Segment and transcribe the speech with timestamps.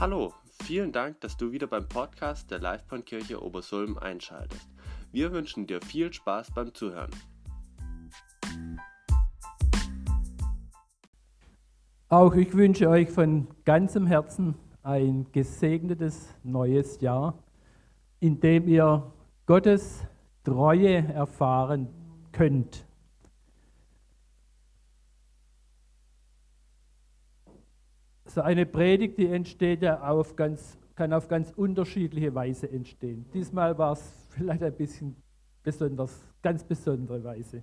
[0.00, 0.32] Hallo,
[0.62, 4.68] vielen Dank, dass du wieder beim Podcast der Livebahnkirche Obersulm einschaltest.
[5.10, 7.10] Wir wünschen dir viel Spaß beim Zuhören.
[12.08, 17.42] Auch ich wünsche euch von ganzem Herzen ein gesegnetes neues Jahr,
[18.20, 19.12] in dem ihr
[19.46, 20.04] Gottes
[20.44, 21.88] Treue erfahren
[22.30, 22.87] könnt.
[28.28, 33.24] So eine Predigt, die entsteht ja auf ganz, kann auf ganz unterschiedliche Weise entstehen.
[33.32, 35.16] Diesmal war es vielleicht ein bisschen
[35.62, 37.62] besonders, ganz besondere Weise.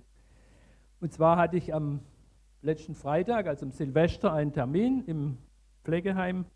[1.00, 2.00] Und zwar hatte ich am
[2.62, 5.38] letzten Freitag, also am Silvester, einen Termin im
[5.84, 6.46] Pflegeheim,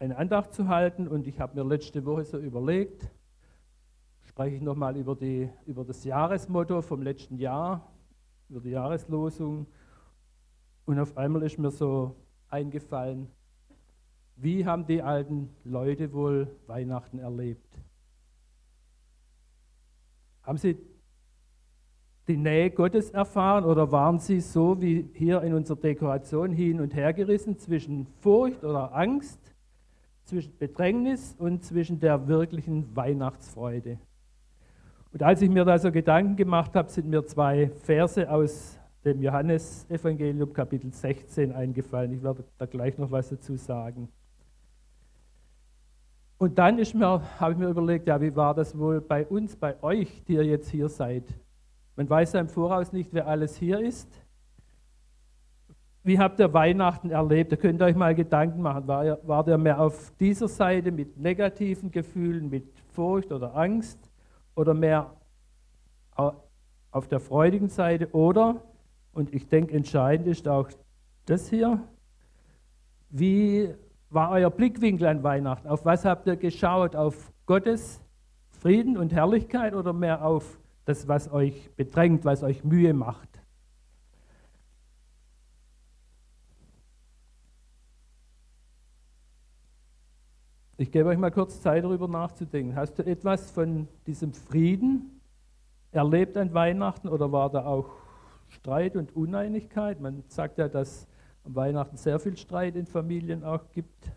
[0.00, 1.06] eine Andacht zu halten.
[1.06, 3.08] Und ich habe mir letzte Woche so überlegt,
[4.22, 5.16] spreche ich nochmal über,
[5.66, 7.92] über das Jahresmotto vom letzten Jahr,
[8.48, 9.68] über die Jahreslosung.
[10.84, 12.16] Und auf einmal ist mir so
[12.54, 13.26] eingefallen,
[14.36, 17.78] wie haben die alten Leute wohl Weihnachten erlebt?
[20.42, 20.76] Haben sie
[22.28, 26.94] die Nähe Gottes erfahren oder waren sie so wie hier in unserer Dekoration hin und
[26.94, 29.40] her gerissen zwischen Furcht oder Angst,
[30.24, 33.98] zwischen Bedrängnis und zwischen der wirklichen Weihnachtsfreude?
[35.12, 39.22] Und als ich mir da so Gedanken gemacht habe, sind mir zwei Verse aus dem
[39.22, 42.12] Johannesevangelium Kapitel 16 eingefallen.
[42.12, 44.08] Ich werde da gleich noch was dazu sagen.
[46.38, 50.22] Und dann habe ich mir überlegt, ja, wie war das wohl bei uns, bei euch,
[50.24, 51.24] die ihr jetzt hier seid?
[51.96, 54.08] Man weiß ja im Voraus nicht, wer alles hier ist.
[56.02, 57.52] Wie habt ihr Weihnachten erlebt?
[57.52, 58.86] Da könnt ihr euch mal Gedanken machen.
[58.86, 63.98] War ihr, war ihr mehr auf dieser Seite mit negativen Gefühlen, mit Furcht oder Angst?
[64.54, 65.12] Oder mehr
[66.90, 68.12] auf der freudigen Seite?
[68.12, 68.60] Oder
[69.14, 70.68] und ich denke, entscheidend ist auch
[71.26, 71.80] das hier.
[73.10, 73.72] Wie
[74.10, 75.68] war euer Blickwinkel an Weihnachten?
[75.68, 76.96] Auf was habt ihr geschaut?
[76.96, 78.00] Auf Gottes
[78.50, 83.28] Frieden und Herrlichkeit oder mehr auf das, was euch bedrängt, was euch Mühe macht?
[90.76, 92.74] Ich gebe euch mal kurz Zeit, darüber nachzudenken.
[92.74, 95.20] Hast du etwas von diesem Frieden
[95.92, 98.03] erlebt an Weihnachten oder war da auch
[98.54, 100.00] Streit und Uneinigkeit.
[100.00, 101.06] Man sagt ja, dass
[101.44, 104.10] am Weihnachten sehr viel Streit in Familien auch gibt.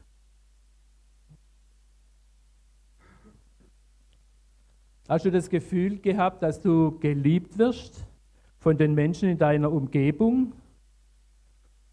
[5.09, 8.05] Hast du das Gefühl gehabt, dass du geliebt wirst
[8.57, 10.53] von den Menschen in deiner Umgebung,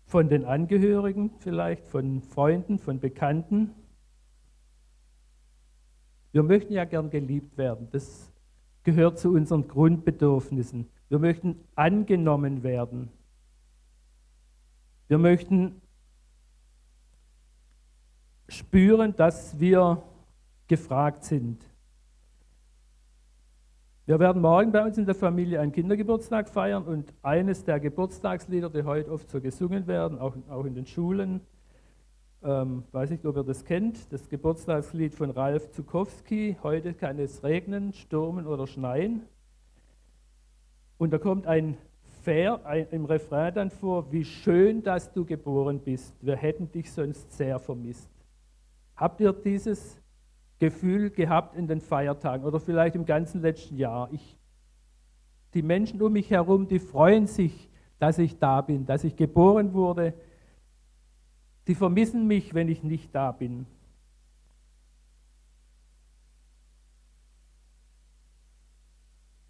[0.06, 3.70] von den Angehörigen vielleicht, von Freunden, von Bekannten?
[6.32, 7.88] Wir möchten ja gern geliebt werden.
[7.92, 8.32] Das
[8.82, 10.88] gehört zu unseren Grundbedürfnissen.
[11.08, 13.10] Wir möchten angenommen werden.
[15.08, 15.80] Wir möchten
[18.48, 20.02] spüren, dass wir
[20.66, 21.64] gefragt sind.
[24.06, 28.68] Wir werden morgen bei uns in der Familie einen Kindergeburtstag feiern und eines der Geburtstagslieder,
[28.68, 31.40] die heute oft so gesungen werden, auch, auch in den Schulen,
[32.42, 37.42] ähm, weiß nicht, ob ihr das kennt, das Geburtstagslied von Ralf Zukowski, heute kann es
[37.42, 39.22] regnen, stürmen oder schneien.
[40.98, 41.76] Und da kommt ein
[42.22, 46.14] Ver ein, im Refrain dann vor, wie schön, dass du geboren bist.
[46.22, 48.08] Wir hätten dich sonst sehr vermisst.
[48.96, 50.00] Habt ihr dieses
[50.58, 54.08] Gefühl gehabt in den Feiertagen oder vielleicht im ganzen letzten Jahr?
[54.10, 54.38] Ich,
[55.52, 57.68] die Menschen um mich herum, die freuen sich,
[57.98, 60.14] dass ich da bin, dass ich geboren wurde.
[61.66, 63.66] Die vermissen mich, wenn ich nicht da bin.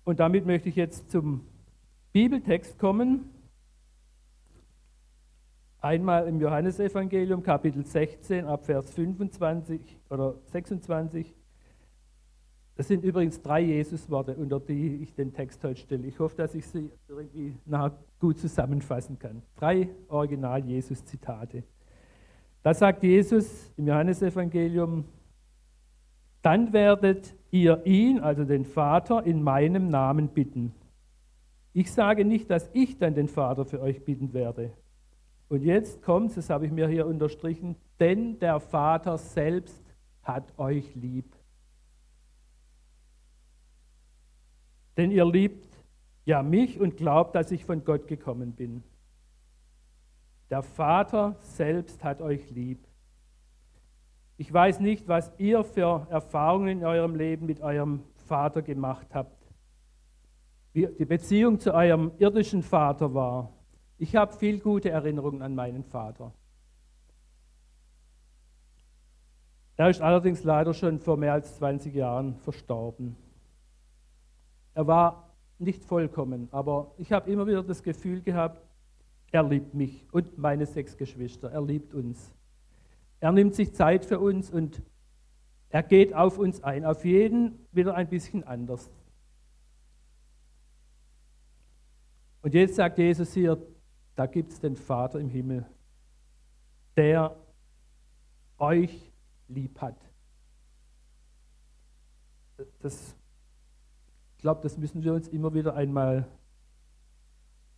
[0.04, 1.46] Und damit möchte ich jetzt zum
[2.12, 3.30] Bibeltext kommen.
[5.80, 11.34] Einmal im Johannesevangelium Kapitel 16 ab Vers 25 oder 26.
[12.76, 16.06] Das sind übrigens drei Jesusworte, unter die ich den Text heute stelle.
[16.06, 19.42] Ich hoffe, dass ich sie irgendwie nachher gut zusammenfassen kann.
[19.56, 21.62] Drei Original-Jesus-Zitate.
[22.62, 25.04] Da sagt Jesus im Johannesevangelium,
[26.44, 30.74] dann werdet ihr ihn, also den Vater, in meinem Namen bitten.
[31.72, 34.70] Ich sage nicht, dass ich dann den Vater für euch bitten werde.
[35.48, 39.82] Und jetzt kommt, das habe ich mir hier unterstrichen, denn der Vater selbst
[40.22, 41.34] hat euch lieb.
[44.98, 45.66] Denn ihr liebt
[46.26, 48.82] ja mich und glaubt, dass ich von Gott gekommen bin.
[50.50, 52.86] Der Vater selbst hat euch lieb.
[54.36, 59.36] Ich weiß nicht, was ihr für Erfahrungen in eurem Leben mit eurem Vater gemacht habt.
[60.72, 63.52] Wie die Beziehung zu eurem irdischen Vater war.
[63.96, 66.32] Ich habe viel gute Erinnerungen an meinen Vater.
[69.76, 73.16] Er ist allerdings leider schon vor mehr als 20 Jahren verstorben.
[74.74, 78.66] Er war nicht vollkommen, aber ich habe immer wieder das Gefühl gehabt,
[79.30, 81.50] er liebt mich und meine sechs Geschwister.
[81.50, 82.32] Er liebt uns.
[83.20, 84.82] Er nimmt sich Zeit für uns und
[85.70, 88.90] er geht auf uns ein, auf jeden wieder ein bisschen anders.
[92.42, 93.60] Und jetzt sagt Jesus hier,
[94.14, 95.66] da gibt es den Vater im Himmel,
[96.96, 97.34] der
[98.58, 99.10] euch
[99.48, 99.96] lieb hat.
[102.80, 103.16] Das,
[104.36, 106.26] ich glaube, das müssen wir uns immer wieder einmal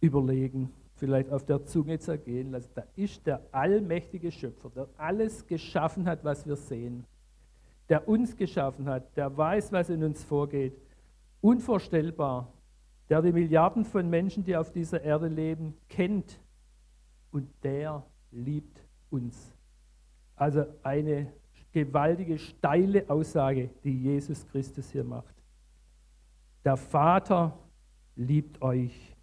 [0.01, 2.71] überlegen, vielleicht auf der Zunge zergehen lassen.
[2.75, 7.05] Da ist der allmächtige Schöpfer, der alles geschaffen hat, was wir sehen,
[7.89, 10.77] der uns geschaffen hat, der weiß, was in uns vorgeht,
[11.41, 12.53] unvorstellbar,
[13.09, 16.41] der die Milliarden von Menschen, die auf dieser Erde leben, kennt
[17.31, 19.55] und der liebt uns.
[20.35, 21.33] Also eine
[21.73, 25.35] gewaltige, steile Aussage, die Jesus Christus hier macht.
[26.65, 27.57] Der Vater
[28.17, 29.16] liebt euch.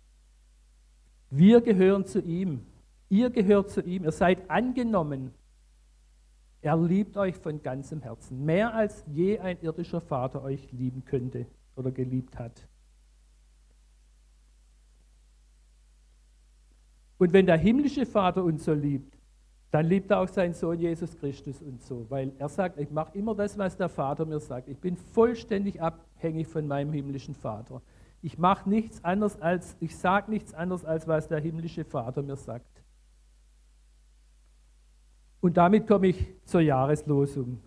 [1.35, 2.63] Wir gehören zu ihm.
[3.09, 4.03] Ihr gehört zu ihm.
[4.03, 5.33] Ihr seid angenommen.
[6.61, 8.45] Er liebt euch von ganzem Herzen.
[8.45, 12.67] Mehr als je ein irdischer Vater euch lieben könnte oder geliebt hat.
[17.17, 19.17] Und wenn der himmlische Vater uns so liebt,
[19.71, 23.17] dann liebt er auch seinen Sohn Jesus Christus und so, weil er sagt, ich mache
[23.17, 24.69] immer das, was der Vater mir sagt.
[24.69, 27.81] Ich bin vollständig abhängig von meinem himmlischen Vater.
[28.23, 32.37] Ich mache nichts anderes als, ich sage nichts anderes, als was der himmlische Vater mir
[32.37, 32.81] sagt.
[35.41, 37.59] Und damit komme ich zur Jahreslosung.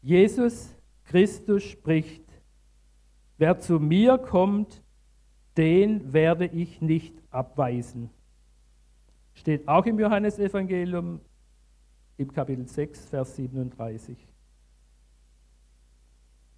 [0.00, 0.74] Jesus
[1.04, 2.24] Christus spricht,
[3.36, 4.82] wer zu mir kommt,
[5.58, 8.08] den werde ich nicht abweisen.
[9.34, 11.20] Steht auch im Johannesevangelium
[12.16, 14.16] im Kapitel 6, Vers 37.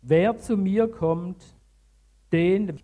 [0.03, 1.45] Wer zu mir kommt,
[2.32, 2.81] den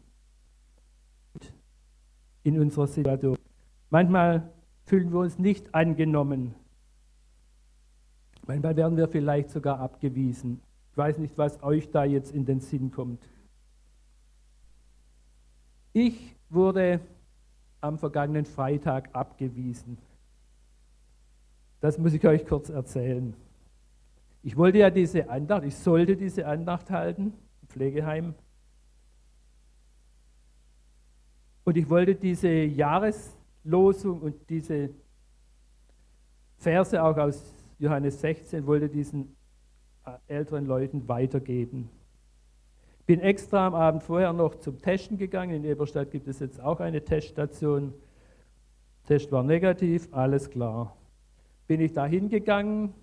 [2.43, 3.37] in unserer Situation.
[3.91, 4.51] Manchmal
[4.85, 6.55] fühlen wir uns nicht angenommen.
[8.47, 10.61] Manchmal werden wir vielleicht sogar abgewiesen.
[10.91, 13.23] Ich weiß nicht, was euch da jetzt in den Sinn kommt.
[15.93, 17.01] Ich wurde
[17.81, 19.99] am vergangenen Freitag abgewiesen.
[21.81, 23.35] Das muss ich euch kurz erzählen.
[24.43, 28.35] Ich wollte ja diese Andacht, ich sollte diese Andacht halten, im Pflegeheim.
[31.69, 34.89] Und ich wollte diese Jahreslosung und diese
[36.57, 37.45] Verse auch aus
[37.79, 39.37] Johannes 16, wollte diesen
[40.07, 41.91] äh, älteren Leuten weitergeben.
[43.05, 45.57] Bin extra am Abend vorher noch zum Testen gegangen.
[45.57, 47.93] In Eberstadt gibt es jetzt auch eine Teststation.
[49.07, 50.97] Test war negativ, alles klar.
[51.67, 52.95] Bin ich da hingegangen,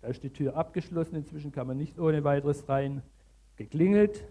[0.00, 3.02] da ist die Tür abgeschlossen, inzwischen kann man nicht ohne weiteres rein.
[3.54, 4.24] Geklingelt,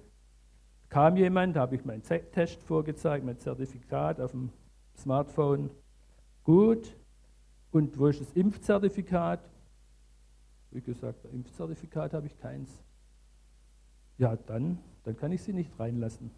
[0.96, 4.50] kam jemand, habe ich meinen Test vorgezeigt, mein Zertifikat auf dem
[4.96, 5.70] Smartphone.
[6.46, 6.96] Gut.
[7.72, 9.42] Und wo ist das Impfzertifikat?
[10.72, 12.82] Wie gesagt, Impfzertifikat habe ich keins.
[14.18, 16.32] Ja, dann, dann kann ich sie nicht reinlassen.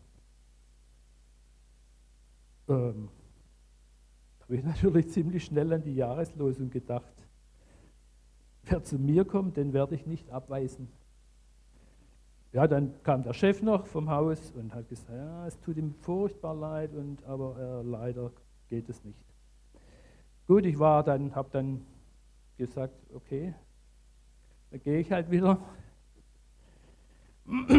[2.68, 3.10] Ähm,
[4.39, 7.13] da habe ich natürlich ziemlich schnell an die Jahreslosung gedacht.
[8.63, 10.88] Wer zu mir kommt, den werde ich nicht abweisen.
[12.57, 15.93] Ja, dann kam der Chef noch vom Haus und hat gesagt, ja, es tut ihm
[15.93, 18.31] furchtbar leid, und, aber äh, leider
[18.67, 19.19] geht es nicht.
[20.47, 21.85] Gut, ich war dann, habe dann
[22.57, 23.53] gesagt, okay,
[24.71, 25.59] dann gehe ich halt wieder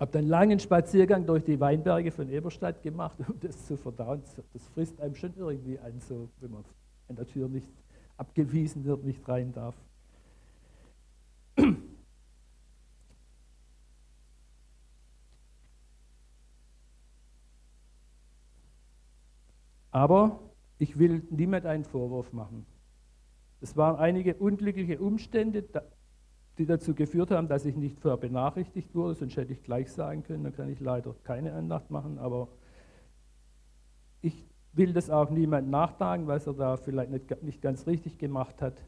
[0.00, 4.22] habe dann einen langen Spaziergang durch die Weinberge von Eberstadt gemacht, um das zu verdauen.
[4.54, 6.64] Das frisst einem schon irgendwie an, so, wenn man
[7.08, 7.68] an der Tür nicht
[8.16, 9.74] abgewiesen wird, nicht rein darf.
[19.96, 20.40] Aber
[20.76, 22.66] ich will niemand einen Vorwurf machen.
[23.62, 25.64] Es waren einige unglückliche Umstände,
[26.58, 30.22] die dazu geführt haben, dass ich nicht vorher benachrichtigt wurde, sonst hätte ich gleich sagen
[30.22, 32.48] können, dann kann ich leider keine Andacht machen, aber
[34.20, 38.60] ich will das auch niemand nachtragen, was er da vielleicht nicht, nicht ganz richtig gemacht
[38.60, 38.84] hat.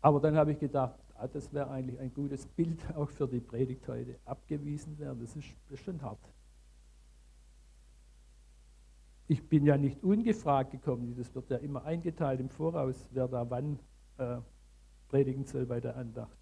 [0.00, 3.40] Aber dann habe ich gedacht, ah, das wäre eigentlich ein gutes Bild auch für die
[3.40, 4.18] Predigt heute.
[4.24, 6.32] Abgewiesen werden, das ist, das ist schon hart.
[9.28, 13.48] Ich bin ja nicht ungefragt gekommen, das wird ja immer eingeteilt im Voraus, wer da
[13.50, 13.78] wann
[14.18, 14.38] äh,
[15.08, 16.36] predigen soll bei der Andacht.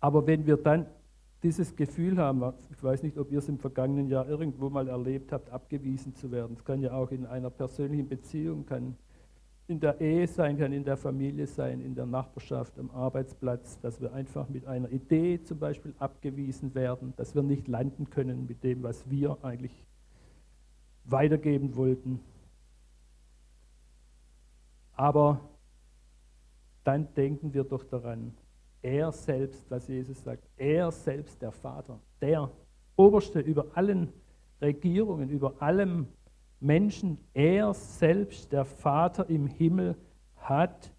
[0.00, 0.86] Aber wenn wir dann
[1.42, 5.32] dieses Gefühl haben, ich weiß nicht, ob ihr es im vergangenen Jahr irgendwo mal erlebt
[5.32, 6.56] habt, abgewiesen zu werden.
[6.56, 8.96] Es kann ja auch in einer persönlichen Beziehung, kann
[9.70, 14.00] in der Ehe sein, kann in der Familie sein, in der Nachbarschaft, am Arbeitsplatz, dass
[14.00, 18.64] wir einfach mit einer Idee zum Beispiel abgewiesen werden, dass wir nicht landen können mit
[18.64, 19.86] dem, was wir eigentlich
[21.04, 22.18] weitergeben wollten.
[24.94, 25.40] Aber
[26.82, 28.34] dann denken wir doch daran,
[28.82, 32.50] er selbst, was Jesus sagt, er selbst, der Vater, der
[32.96, 34.12] Oberste über allen
[34.60, 36.08] Regierungen, über allem
[36.60, 39.96] Menschen, er selbst, der Vater im Himmel,
[40.36, 40.92] hat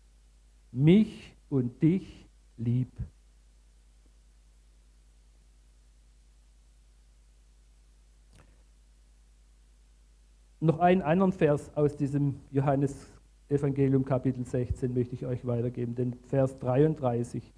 [0.72, 2.28] mich und dich
[2.58, 2.92] lieb.
[10.60, 13.08] Noch einen anderen Vers aus diesem Johannes
[13.50, 17.52] Evangelium Kapitel 16 möchte ich euch weitergeben, den Vers 33.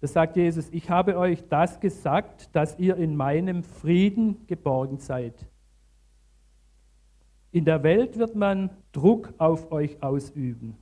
[0.00, 5.34] Da sagt Jesus, ich habe euch das gesagt, dass ihr in meinem Frieden geborgen seid.
[7.54, 10.76] In der Welt wird man Druck auf euch ausüben,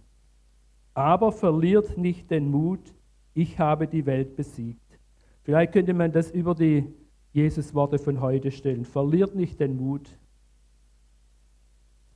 [0.94, 2.94] aber verliert nicht den Mut,
[3.34, 4.98] ich habe die Welt besiegt.
[5.42, 6.90] Vielleicht könnte man das über die
[7.34, 8.86] Jesus-Worte von heute stellen.
[8.86, 10.16] Verliert nicht den Mut.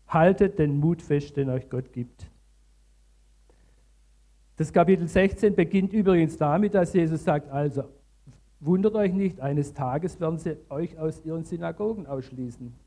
[0.08, 2.26] Haltet den Mut fest, den euch Gott gibt.
[4.56, 7.84] Das Kapitel 16 beginnt übrigens damit, dass Jesus sagt, also
[8.60, 12.85] wundert euch nicht, eines Tages werden sie euch aus ihren Synagogen ausschließen.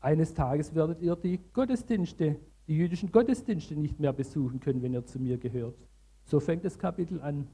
[0.00, 5.04] Eines Tages werdet ihr die Gottesdienste, die jüdischen Gottesdienste nicht mehr besuchen können, wenn ihr
[5.04, 5.76] zu mir gehört.
[6.24, 7.48] So fängt das Kapitel an.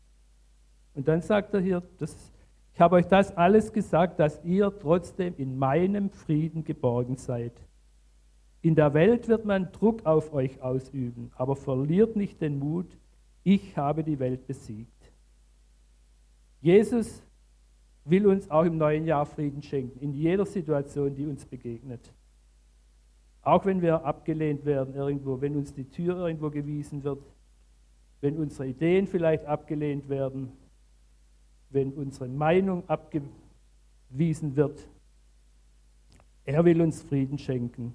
[0.94, 2.14] Und dann sagt er hier, das,
[2.72, 7.52] ich habe euch das alles gesagt, dass ihr trotzdem in meinem Frieden geborgen seid.
[8.62, 12.96] In der Welt wird man Druck auf euch ausüben, aber verliert nicht den Mut,
[13.42, 15.12] ich habe die Welt besiegt.
[16.60, 17.22] Jesus
[18.04, 22.12] will uns auch im neuen Jahr Frieden schenken, in jeder Situation, die uns begegnet.
[23.46, 27.22] Auch wenn wir abgelehnt werden irgendwo, wenn uns die Tür irgendwo gewiesen wird,
[28.20, 30.50] wenn unsere Ideen vielleicht abgelehnt werden,
[31.70, 34.88] wenn unsere Meinung abgewiesen wird.
[36.44, 37.94] Er will uns Frieden schenken.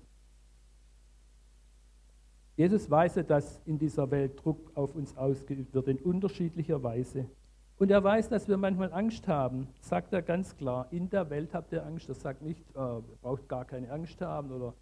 [2.56, 7.26] Jesus weiß ja, dass in dieser Welt Druck auf uns ausgeübt wird, in unterschiedlicher Weise.
[7.78, 10.88] Und er weiß, dass wir manchmal Angst haben, sagt er ganz klar.
[10.92, 12.08] In der Welt habt ihr Angst.
[12.08, 14.74] Er sagt nicht, äh, ihr braucht gar keine Angst haben, oder,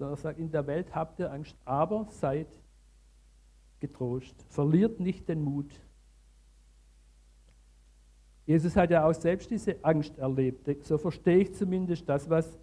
[0.00, 2.48] sondern er sagt, in der Welt habt ihr Angst, aber seid
[3.80, 4.34] getrost.
[4.48, 5.70] Verliert nicht den Mut.
[8.46, 10.86] Jesus hat ja auch selbst diese Angst erlebt.
[10.86, 12.58] So verstehe ich zumindest das, was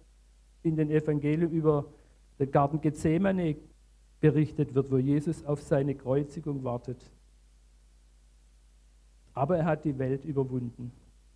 [0.64, 1.84] in den Evangelien über
[2.40, 3.54] den Garten Gethsemane
[4.18, 6.98] berichtet wird, wo Jesus auf seine Kreuzigung wartet.
[9.32, 10.90] Aber er hat die Welt überwunden.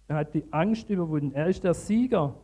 [0.09, 1.33] Er hat die Angst überwunden.
[1.33, 2.35] Er ist der Sieger.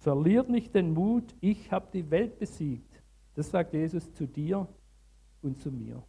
[0.00, 3.02] Verliert nicht den Mut, ich habe die Welt besiegt.
[3.34, 4.66] Das sagt Jesus zu dir
[5.42, 6.02] und zu mir.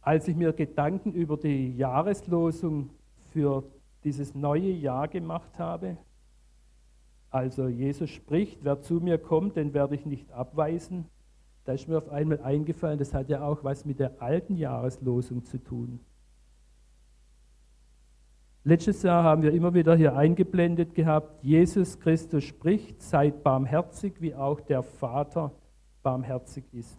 [0.00, 2.88] Als ich mir Gedanken über die Jahreslosung
[3.30, 3.62] für
[4.02, 5.98] dieses neue Jahr gemacht habe.
[7.28, 11.04] Also Jesus spricht, wer zu mir kommt, den werde ich nicht abweisen.
[11.70, 15.44] Da ist mir auf einmal eingefallen, das hat ja auch was mit der alten Jahreslosung
[15.44, 16.00] zu tun.
[18.64, 24.34] Letztes Jahr haben wir immer wieder hier eingeblendet gehabt, Jesus Christus spricht, seid barmherzig, wie
[24.34, 25.52] auch der Vater
[26.02, 26.98] barmherzig ist.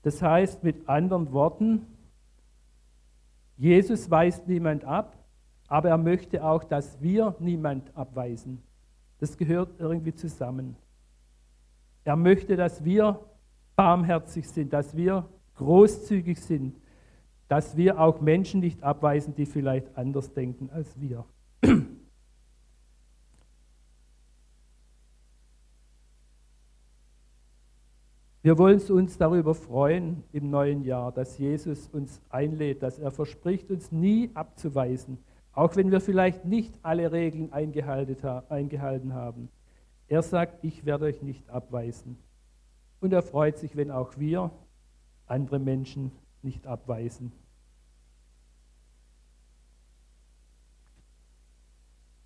[0.00, 1.82] Das heißt mit anderen Worten,
[3.58, 5.18] Jesus weist niemand ab,
[5.68, 8.62] aber er möchte auch, dass wir niemand abweisen.
[9.18, 10.76] Das gehört irgendwie zusammen.
[12.04, 13.20] Er möchte, dass wir
[13.76, 16.76] barmherzig sind, dass wir großzügig sind,
[17.48, 21.24] dass wir auch Menschen nicht abweisen, die vielleicht anders denken als wir.
[28.42, 33.70] Wir wollen uns darüber freuen im neuen Jahr, dass Jesus uns einlädt, dass er verspricht,
[33.70, 35.16] uns nie abzuweisen,
[35.54, 39.48] auch wenn wir vielleicht nicht alle Regeln eingehalten haben.
[40.08, 42.18] Er sagt, ich werde euch nicht abweisen.
[43.00, 44.50] Und er freut sich, wenn auch wir
[45.26, 47.32] andere Menschen nicht abweisen.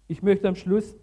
[0.09, 0.97] Ich möchte am Schluss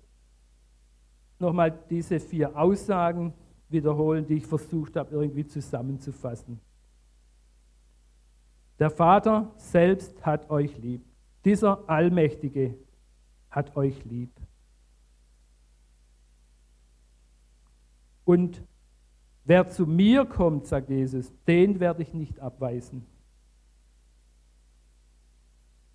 [1.39, 3.33] nochmal diese vier Aussagen
[3.69, 6.59] wiederholen, die ich versucht habe, irgendwie zusammenzufassen.
[8.79, 11.01] Der Vater selbst hat euch lieb.
[11.45, 12.75] Dieser Allmächtige
[13.49, 14.31] hat euch lieb.
[18.25, 18.61] Und
[19.45, 23.05] wer zu mir kommt, sagt Jesus, den werde ich nicht abweisen.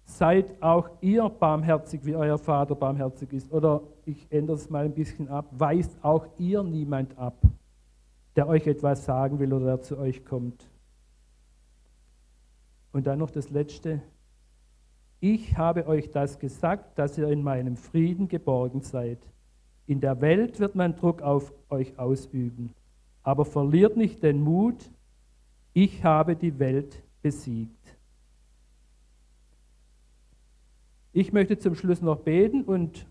[0.05, 3.53] Seid auch ihr barmherzig, wie euer Vater barmherzig ist.
[3.53, 7.41] Oder ich ändere es mal ein bisschen ab, weist auch ihr niemand ab,
[8.35, 10.69] der euch etwas sagen will oder der zu euch kommt.
[12.93, 14.03] Und dann noch das Letzte.
[15.21, 19.19] Ich habe euch das gesagt, dass ihr in meinem Frieden geborgen seid.
[19.91, 22.73] In der Welt wird man Druck auf euch ausüben.
[23.25, 24.89] Aber verliert nicht den Mut,
[25.73, 27.97] ich habe die Welt besiegt.
[31.13, 33.05] Ich möchte zum Schluss noch beten und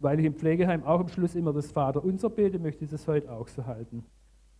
[0.00, 3.30] weil ich im Pflegeheim auch am Schluss immer das Vaterunser bete, möchte ich das heute
[3.30, 4.04] auch so halten.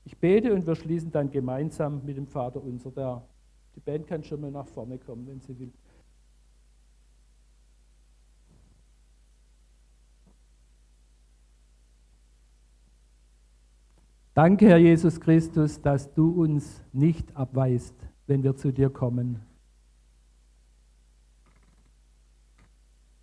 [0.04, 2.92] Ich bete und wir schließen dann gemeinsam mit dem Vaterunser.
[2.92, 3.26] Der,
[3.74, 5.72] die Band kann schon mal nach vorne kommen, wenn sie will.
[14.36, 17.94] Danke, Herr Jesus Christus, dass du uns nicht abweist,
[18.26, 19.40] wenn wir zu dir kommen.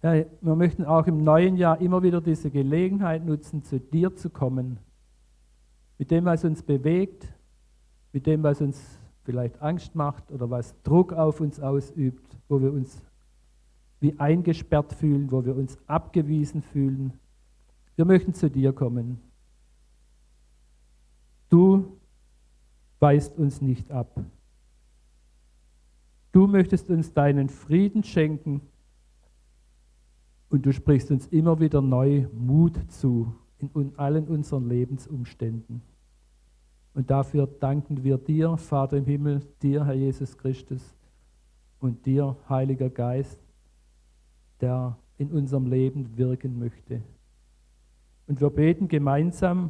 [0.02, 4.32] Ja, wir möchten auch im neuen Jahr immer wieder diese Gelegenheit nutzen, zu dir zu
[4.32, 4.80] kommen.
[6.00, 7.32] Mit dem, was uns bewegt,
[8.12, 8.84] mit dem, was uns
[9.22, 13.04] vielleicht Angst macht oder was Druck auf uns ausübt, wo wir uns
[14.00, 17.14] wie eingesperrt fühlen, wo wir uns abgewiesen fühlen.
[17.98, 19.22] Wir möchten zu dir kommen.
[21.54, 22.00] Du
[23.00, 24.20] weist uns nicht ab.
[26.32, 28.62] Du möchtest uns deinen Frieden schenken
[30.50, 35.84] und du sprichst uns immer wieder neu Mut zu in allen unseren Lebensumständen.
[36.96, 40.96] Und dafür danken wir dir, Vater im Himmel, dir, Herr Jesus Christus,
[41.80, 43.40] und dir, Heiliger Geist,
[44.60, 47.04] der in unserem Leben wirken möchte.
[48.26, 49.70] Und wir beten gemeinsam,